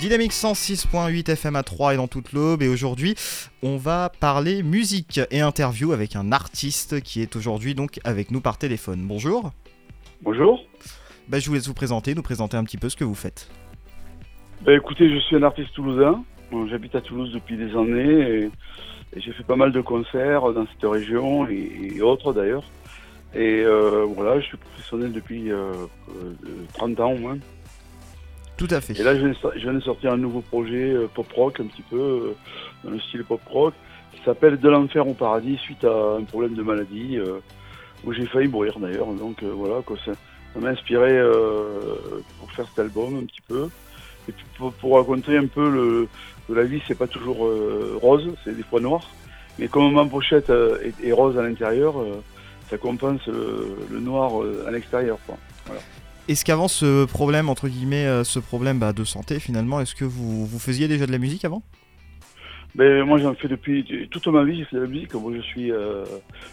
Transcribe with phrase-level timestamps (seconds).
[0.00, 2.62] Dynamique 106.8 FM à 3 et dans toute l'aube.
[2.62, 3.14] Et aujourd'hui,
[3.62, 8.40] on va parler musique et interview avec un artiste qui est aujourd'hui donc avec nous
[8.40, 9.00] par téléphone.
[9.02, 9.52] Bonjour.
[10.22, 10.64] Bonjour.
[11.28, 13.50] Bah, je vous laisse vous présenter, nous présenter un petit peu ce que vous faites.
[14.64, 16.24] Bah, écoutez, je suis un artiste toulousain.
[16.70, 18.50] J'habite à Toulouse depuis des années et,
[19.18, 22.64] j'ai fait pas mal de concerts dans cette région et, autres d'ailleurs.
[23.34, 25.50] Et euh, voilà, je suis professionnel depuis
[26.72, 27.38] 30 euh, ans au moins.
[28.98, 32.36] Et là, je viens de sortir un nouveau projet euh, pop-rock, un petit peu, euh,
[32.84, 33.72] dans le style pop-rock,
[34.12, 37.38] qui s'appelle De l'enfer au paradis, suite à un problème de maladie, euh,
[38.04, 39.06] où j'ai failli mourir d'ailleurs.
[39.14, 40.12] Donc voilà, ça,
[40.60, 41.20] m'a inspiré
[42.38, 43.68] pour faire cet album un petit peu.
[44.28, 44.44] Et puis
[44.80, 46.08] pour, raconter un peu le,
[46.48, 47.50] que la vie, c'est pas toujours
[48.00, 49.02] rose, c'est des fois noir.
[49.58, 50.50] Mais comme ma pochette
[51.02, 51.94] est, rose à l'intérieur,
[52.70, 54.32] ça compense le, noir
[54.66, 55.18] à l'extérieur.
[56.28, 60.04] Est-ce qu'avant ce problème, entre guillemets, euh, ce problème bah, de santé finalement, est-ce que
[60.04, 61.62] vous, vous faisiez déjà de la musique avant?
[62.74, 65.14] Ben, Moi j'en fais depuis toute ma vie, j'ai fait de la musique.
[65.14, 66.04] Moi je suis, euh,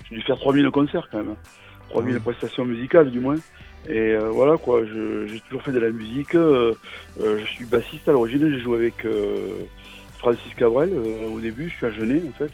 [0.09, 1.35] j'ai dû faire 3000 concerts quand même,
[1.89, 2.19] 3000 hein.
[2.23, 3.35] prestations musicales du moins.
[3.87, 6.33] Et euh, voilà quoi, j'ai toujours fait de la musique.
[6.33, 9.05] je suis bassiste à l'origine, j'ai joué avec
[10.17, 10.89] Francis Cabrel
[11.31, 12.51] au début, je suis à Genet en fait.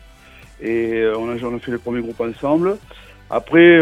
[0.61, 2.77] Et on a, on a fait le premier groupe ensemble.
[3.29, 3.79] Après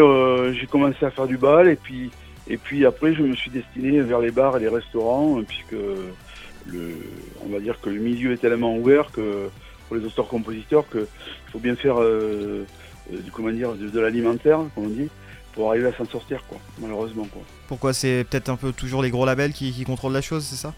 [0.53, 2.11] j'ai commencé à faire du bal et puis
[2.51, 6.97] et puis après, je me suis destiné vers les bars et les restaurants, puisque le,
[7.45, 9.47] on va dire que le milieu est tellement ouvert que
[9.87, 11.07] pour les auteurs-compositeurs qu'il
[11.49, 12.65] faut bien faire euh,
[13.09, 15.07] du, comment dire, de, l'alimentaire, comme on dit,
[15.53, 17.25] pour arriver à s'en sortir, quoi, malheureusement.
[17.31, 17.41] Quoi.
[17.69, 20.73] Pourquoi c'est peut-être un peu toujours les gros labels qui, contrôlent la chose, c'est ça?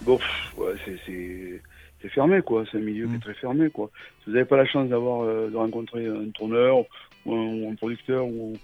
[0.00, 0.18] Bon,
[0.56, 0.74] ouais,
[2.02, 2.64] c'est fermé, quoi.
[2.72, 3.20] C'est un milieu qui est mm.
[3.20, 3.92] très fermé, quoi.
[4.18, 6.78] Si vous n'avez pas la chance d'avoir euh, de rencontrer un tourneur
[7.26, 8.56] ou un producteur ou,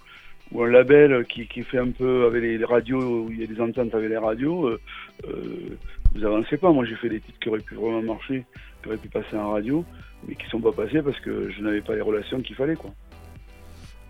[0.51, 3.47] ou un label qui, qui, fait un peu avec les, radios, où il y a
[3.47, 4.79] des ententes avec les radios, euh,
[5.27, 5.77] euh,
[6.15, 6.71] vous avancez pas.
[6.71, 8.45] Moi, j'ai fait des titres qui auraient pu vraiment marcher,
[8.81, 9.83] qui auraient pu passer en radio,
[10.27, 12.91] mais qui sont pas passés parce que je n'avais pas les relations qu'il fallait, quoi.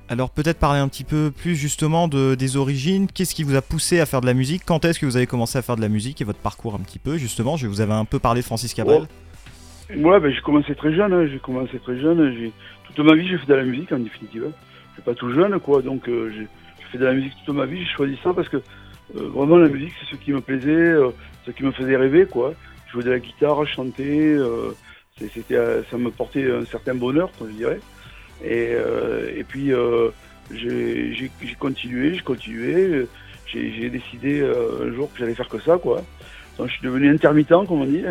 [0.10, 3.08] Alors peut-être parler un petit peu plus justement de, des origines.
[3.14, 4.62] Qu'est-ce qui vous a poussé à faire de la musique?
[4.66, 6.80] Quand est-ce que vous avez commencé à faire de la musique et votre parcours un
[6.80, 7.18] petit peu?
[7.18, 9.02] Justement Je vous avais un peu parlé de Francis Cabrel.
[9.90, 11.12] Ouais, ben, j'ai commencé très jeune.
[11.12, 11.28] Hein.
[11.30, 12.52] J'ai commencé très jeune.
[12.96, 14.50] Toute ma vie, j'ai fait de la musique en définitive
[15.04, 15.82] pas tout jeune, quoi.
[15.82, 16.48] Donc euh, j'ai
[16.92, 17.84] fait de la musique toute ma vie.
[17.84, 18.62] J'ai choisi ça parce que euh,
[19.30, 21.10] vraiment la musique, c'est ce qui me plaisait, euh,
[21.46, 22.54] ce qui me faisait rêver, quoi.
[22.92, 24.38] Jouer de la guitare, chanter,
[25.18, 25.58] c'était,
[25.92, 27.80] ça me portait un certain bonheur, je dirais.
[28.42, 28.76] Et,
[29.36, 29.74] et puis
[30.52, 31.30] j'ai
[31.60, 33.06] continué, j'ai continué.
[33.46, 36.02] J'ai décidé un jour que j'allais faire que ça, quoi.
[36.58, 38.04] Donc je suis devenu intermittent, comme on dit.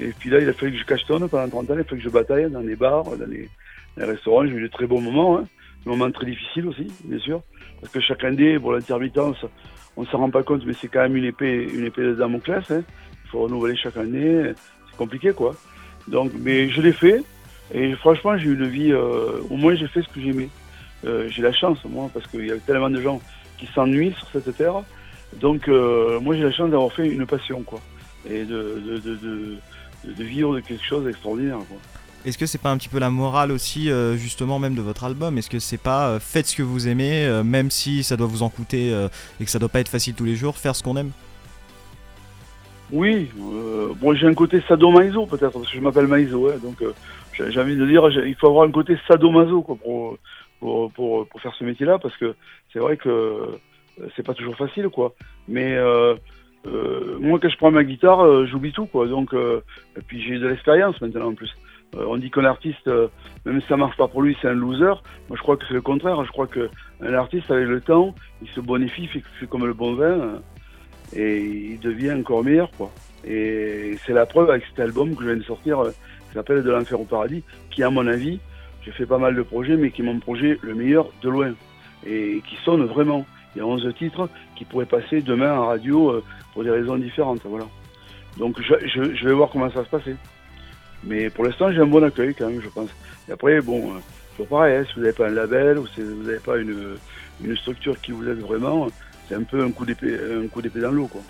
[0.00, 2.02] Et puis là, il a fallu que je cachetonne pendant 30 ans, il a fallu
[2.02, 3.48] que je bataille dans les bars, dans les,
[3.96, 4.44] restaurants.
[4.44, 5.38] J'ai eu de très bons moments.
[5.38, 5.46] Hein
[5.88, 7.42] moment très difficile aussi, bien sûr,
[7.80, 9.36] parce que chaque année, pour l'intermittence,
[9.96, 12.14] on ne s'en rend pas compte, mais c'est quand même une épée, une épée de
[12.14, 12.68] Damoclès.
[12.70, 12.82] Hein.
[13.24, 14.52] Il faut renouveler chaque année,
[14.90, 15.54] c'est compliqué, quoi.
[16.08, 17.22] Donc, mais je l'ai fait,
[17.72, 18.92] et franchement, j'ai eu une vie.
[18.92, 20.48] Euh, au moins, j'ai fait ce que j'aimais.
[21.04, 23.20] Euh, j'ai la chance, moi, parce qu'il y a tellement de gens
[23.58, 24.82] qui s'ennuient sur cette terre.
[25.40, 27.80] Donc, euh, moi, j'ai la chance d'avoir fait une passion, quoi,
[28.28, 29.56] et de, de, de,
[30.04, 31.78] de vivre de quelque chose d'extraordinaire, quoi.
[32.24, 35.04] Est-ce que c'est pas un petit peu la morale aussi, euh, justement, même de votre
[35.04, 35.36] album?
[35.36, 38.26] Est-ce que c'est pas euh, faites ce que vous aimez, euh, même si ça doit
[38.26, 38.88] vous en coûter
[39.40, 41.10] et que ça doit pas être facile tous les jours, faire ce qu'on aime?
[42.90, 43.28] Oui,
[44.00, 46.82] bon, j'ai un côté sadomaso peut-être, parce que je m'appelle Maïso, donc
[47.32, 49.76] j'ai envie de dire, il faut avoir un côté sadomaso quoi,
[50.60, 52.34] pour, pour, faire ce métier-là, parce que
[52.72, 53.58] c'est vrai que
[54.14, 55.14] c'est pas toujours facile, quoi.
[55.48, 55.76] Mais
[57.20, 59.08] moi, quand je prends ma guitare, j'oublie tout, quoi.
[59.08, 61.54] Donc, et puis j'ai de l'expérience maintenant en plus.
[61.96, 63.08] Euh, on dit qu'un artiste, euh,
[63.44, 64.94] même si ça marche pas pour lui, c'est un loser.
[65.28, 66.24] Moi, je crois que c'est le contraire.
[66.24, 69.94] Je crois qu'un artiste, avec le temps, il se bonifie, fait, fait comme le bon
[69.94, 70.38] vin, euh,
[71.14, 72.70] et il devient encore meilleur.
[73.26, 75.82] Et c'est la preuve avec cet album que je viens de sortir,
[76.28, 78.40] qui s'appelle De l'enfer au paradis, qui, à mon avis,
[78.82, 81.54] j'ai fait pas mal de projets, mais qui est mon projet le meilleur de loin,
[82.06, 83.24] et qui sonne vraiment.
[83.54, 86.20] Il y a 11 titres qui pourraient passer demain en radio
[86.52, 87.40] pour des raisons différentes.
[88.36, 90.16] Donc je, je vais voir comment ça va se passer.
[91.06, 92.88] Mais pour l'instant, j'ai un bon accueil quand même, je pense.
[93.28, 93.98] Et après, bon, euh,
[94.32, 96.96] toujours pareil, hein, si vous n'avez pas un label ou si vous n'avez pas une,
[97.42, 98.88] une, structure qui vous aide vraiment,
[99.28, 101.22] c'est un peu un coup d'épée, un coup d'épée dans l'eau, quoi.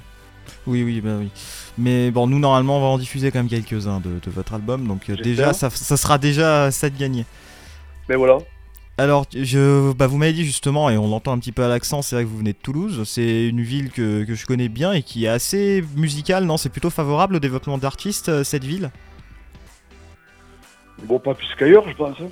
[0.66, 1.30] Oui, oui, bah oui.
[1.78, 5.08] Mais bon, nous normalement, on va en diffuser quand même quelques-uns de, votre album, donc
[5.10, 7.24] euh, déjà, ça, ça, sera déjà ça de gagner.
[8.08, 8.38] Mais voilà.
[8.96, 12.00] Alors, je, bah, vous m'avez dit justement, et on l'entend un petit peu à l'accent,
[12.00, 13.02] c'est vrai que vous venez de Toulouse.
[13.06, 16.56] C'est une ville que, que, je connais bien et qui est assez musicale, non?
[16.56, 18.90] C'est plutôt favorable au développement d'artistes, euh, cette ville?
[21.04, 22.16] Bon, pas plus qu'ailleurs, je pense.
[22.20, 22.28] Hein.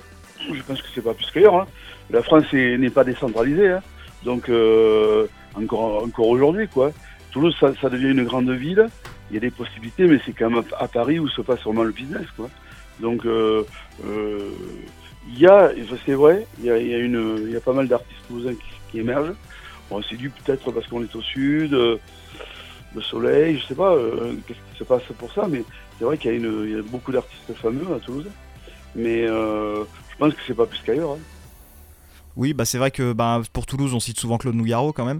[0.51, 1.55] Je pense que c'est pas plus qu'ailleurs.
[1.55, 1.67] Hein.
[2.09, 3.69] La France n'est pas décentralisée.
[3.69, 3.81] Hein.
[4.23, 6.91] Donc, euh, encore, aujourd'hui, quoi.
[7.31, 8.87] Toulouse, ça, devient une grande ville.
[9.29, 11.83] il y a des possibilités, mais c'est quand même à, Paris où se passe vraiment
[11.83, 12.49] le business, quoi.
[12.99, 13.63] Donc, euh,
[14.05, 14.51] euh,
[15.27, 15.71] il y a,
[16.05, 18.53] c'est vrai, il y a, pas mal d'artistes toulousains
[18.91, 19.33] qui, émergent.
[19.89, 23.95] Bon, c'est dû peut-être parce qu'on est au sud, le soleil, je sais pas
[24.47, 25.63] qu'est-ce qui se passe pour ça, mais
[25.97, 28.27] c'est vrai qu'il y, a beaucoup d'artistes fameux à Toulouse.
[28.95, 31.11] Mais je pense que c'est pas plus qu'ailleurs.
[31.11, 31.19] Hein.
[32.35, 35.19] Oui, bah c'est vrai que bah, pour Toulouse, on cite souvent Claude Nougaro quand même.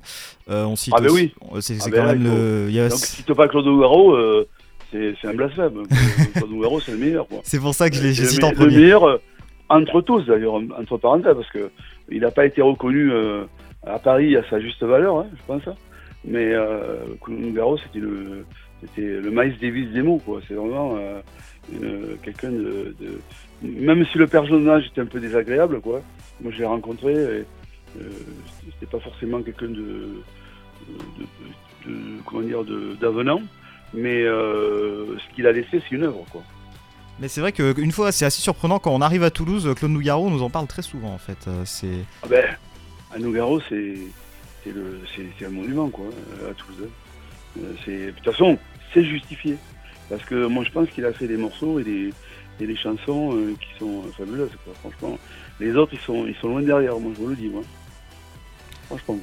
[0.50, 1.34] Euh, on cite ah, ben oui.
[1.62, 2.90] C'est ah, quand ben même le.
[2.90, 4.48] Donc, si tu pas Claude Nougaro, euh,
[4.92, 5.84] c'est un blasphème.
[6.36, 7.28] Claude Nougaro, c'est le meilleur.
[7.44, 8.75] C'est pour ça que je l'ai cité en premier.
[8.75, 9.18] Le meilleur euh,
[9.70, 11.70] entre tous, d'ailleurs, entre parenthèses, parce que
[12.10, 13.46] il n'a pas été reconnu euh,
[13.86, 15.75] à Paris à sa juste valeur, hein, je pense.
[16.25, 18.46] Mais euh, Claude Nougaro, c'était le,
[18.81, 20.40] c'était le Miles Davis des mots, quoi.
[20.48, 20.98] C'est vraiment
[22.24, 23.20] quelqu'un de, de,
[23.63, 26.01] Même si le personnage était un peu désagréable, quoi
[26.42, 27.45] moi, je l'ai rencontré et
[28.00, 28.10] euh,
[28.65, 30.21] c'était pas forcément quelqu'un de,
[32.25, 32.63] comment dire,
[33.00, 33.42] d'avenant,
[33.94, 36.44] mais euh, ce qu'il a laissé, c'est une œuvre, quoi.
[37.19, 40.30] Mais c'est vrai qu'une fois, c'est assez surprenant quand on arrive à Toulouse, Claude Nougaro
[40.31, 41.38] nous en parle très souvent en fait.
[41.48, 42.00] Euh, c'est.
[42.24, 42.44] Ah ben,
[43.13, 43.94] à Nougaro, c'est
[44.63, 46.06] c'est un monument quoi,
[46.50, 46.88] à Toulouse.
[47.57, 47.62] Hein.
[47.86, 48.57] de toute façon,
[48.94, 49.57] c'est justifié
[50.10, 52.13] parce que moi je pense qu'il a fait des morceaux et des,
[52.63, 54.74] et des chansons qui sont fabuleuses quoi.
[54.81, 55.18] Franchement,
[55.60, 57.62] les autres, ils sont, ils sont loin derrière, moi, je vous le dis, moi.
[58.88, 59.19] Franchement.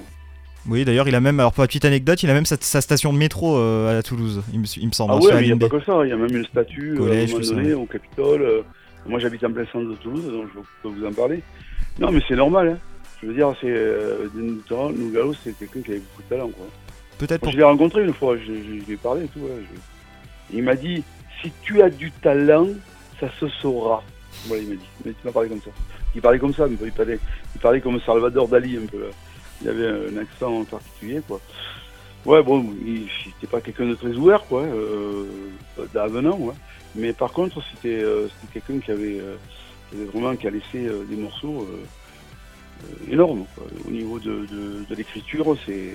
[0.68, 3.12] Oui, d'ailleurs, il a même, alors pour la petite anecdote, il a même sa, station
[3.12, 5.12] de métro euh, à Toulouse, il me, semble.
[5.14, 7.12] Ah ouais, il n'y a pas que ça, il y a même une statue euh,
[7.12, 8.42] à un moment donné, au Capitole.
[8.42, 8.62] Euh.
[9.06, 11.42] moi, j'habite en plein centre de Toulouse, donc je peux vous en parler.
[11.98, 12.78] Non, mais c'est normal, hein.
[13.22, 16.66] Je veux dire, c'est euh, Nougalo, c'est quelqu'un qui avait beaucoup de talent, quoi.
[17.18, 17.52] Peut-être pour...
[17.52, 19.40] Je l'ai rencontré une fois, je, je, lui ai parlé et tout.
[20.54, 21.02] Il m'a dit,
[21.42, 22.68] si tu as du talent,
[23.20, 24.02] ça se saura.
[24.46, 24.88] Voilà, il m'a dit.
[25.04, 25.70] Tu m'as parlé comme ça
[26.14, 27.18] il parlait comme ça, mais il parlait,
[27.54, 29.10] il parlait comme Salvador Dali un peu.
[29.62, 31.40] Il avait un accent particulier, quoi.
[32.26, 35.26] Ouais, bon, il n'était pas quelqu'un de très ouvert, quoi, euh,
[35.94, 36.38] d'avenant.
[36.94, 39.36] Mais par contre, c'était euh, quelqu'un qui avait, euh,
[40.12, 41.66] vraiment qui a laissé euh, des morceaux
[43.10, 43.64] énormes, quoi.
[43.86, 45.92] Au niveau de, de, de l'écriture, c'est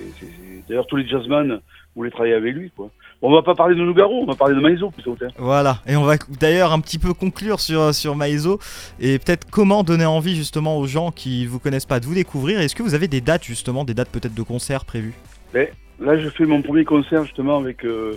[0.68, 1.60] d'ailleurs tous les jazzman
[1.94, 2.90] voulaient travailler avec lui, quoi.
[3.22, 5.16] On va pas parler de Nougaro, on va parler de Maizo plutôt.
[5.38, 8.58] Voilà, et on va d'ailleurs un petit peu conclure sur, sur Maizo
[9.00, 12.60] et peut-être comment donner envie justement aux gens qui vous connaissent pas de vous découvrir.
[12.60, 15.14] Est-ce que vous avez des dates justement, des dates peut-être de concerts prévues?
[15.54, 18.16] Mais Là, je fais mon premier concert justement avec euh,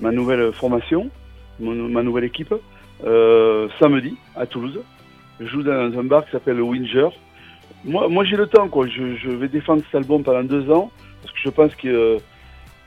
[0.00, 1.08] ma nouvelle formation,
[1.60, 2.54] ma nouvelle équipe,
[3.04, 4.80] euh, samedi à Toulouse.
[5.38, 7.08] Je joue dans un bar qui s'appelle Winger.
[7.84, 8.86] Moi, moi j'ai le temps, quoi.
[8.86, 10.90] Je, je, vais défendre cet album pendant deux ans
[11.22, 12.18] parce que je pense que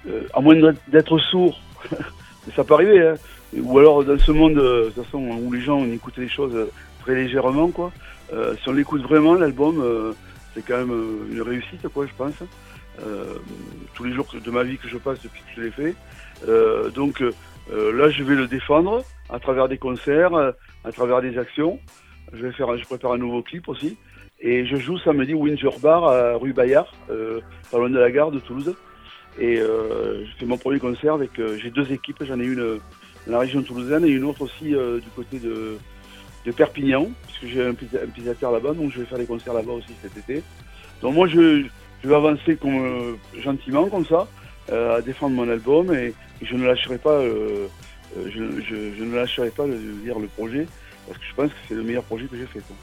[0.07, 0.55] euh, à moins
[0.87, 1.59] d'être sourd,
[2.55, 3.15] ça peut arriver, hein.
[3.57, 6.55] ou alors dans ce monde de toute façon, où les gens écoutent les choses
[7.01, 7.91] très légèrement, quoi.
[8.31, 10.13] Euh, si on l'écoute vraiment, l'album, euh,
[10.53, 12.35] c'est quand même une réussite, quoi, je pense.
[13.93, 15.95] tous les jours de ma vie que je passe depuis que je l'ai fait.
[16.93, 20.33] donc là, je vais le défendre à travers des concerts,
[20.83, 21.79] à travers des actions.
[22.33, 23.97] Je vais faire, je prépare un nouveau clip aussi.
[24.41, 28.39] Et je joue samedi Windsor Bar à rue Bayard, pas loin de la gare de
[28.39, 28.73] Toulouse.
[29.37, 31.39] Et euh, je fais mon premier concert avec.
[31.39, 32.77] Euh, j'ai deux équipes, j'en ai une euh,
[33.27, 35.77] dans la région toulousaine et une autre aussi euh, du côté de,
[36.45, 39.93] de Perpignan, puisque j'ai un, un là-bas, donc je vais faire des concerts là-bas aussi
[40.01, 40.41] cet été.
[41.01, 41.63] Donc moi je,
[42.03, 44.27] je vais avancer comme, gentiment comme ça,
[44.71, 49.67] à défendre mon album et, je ne lâcherai pas, je, je, je, ne lâcherai pas
[49.67, 50.65] de dire le projet
[51.05, 52.59] parce que je pense que c'est le meilleur projet que j'ai fait.
[52.59, 52.75] Quoi.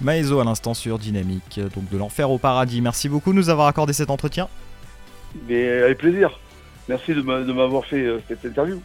[0.00, 2.80] Maëzo à l'instant sur Dynamique, donc de l'enfer au paradis.
[2.80, 4.48] Merci beaucoup de nous avoir accordé cet entretien.
[5.48, 6.38] Mais avec plaisir.
[6.88, 8.80] Merci de m'avoir fait euh, cette interview.